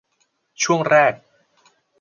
[0.63, 1.13] ช่วงแรก